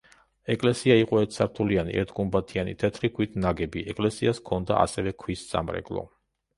[0.53, 6.11] ეკლესია იყო ერთსართულიანი, ერთგუმბათიანი თეთრი ქვით ნაგები, ეკლესიას ჰქონდა ასევე ქვის სამრეკლო.